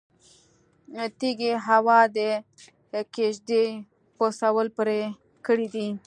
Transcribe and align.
تيزې 1.19 1.51
هوا 1.67 1.99
د 2.17 2.19
کيږدۍ 3.15 3.67
پسول 4.17 4.67
پرې 4.77 5.01
کړی 5.45 5.67
دی 5.73 5.87